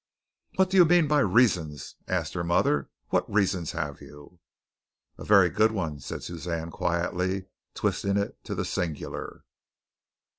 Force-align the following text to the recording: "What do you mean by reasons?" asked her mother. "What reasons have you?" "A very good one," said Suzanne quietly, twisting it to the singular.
"What 0.55 0.71
do 0.71 0.77
you 0.77 0.85
mean 0.85 1.07
by 1.07 1.19
reasons?" 1.19 1.93
asked 2.07 2.33
her 2.33 2.43
mother. 2.43 2.89
"What 3.09 3.31
reasons 3.31 3.73
have 3.73 4.01
you?" 4.01 4.39
"A 5.19 5.23
very 5.23 5.47
good 5.51 5.71
one," 5.71 5.99
said 5.99 6.23
Suzanne 6.23 6.71
quietly, 6.71 7.45
twisting 7.75 8.17
it 8.17 8.43
to 8.45 8.55
the 8.55 8.65
singular. 8.65 9.43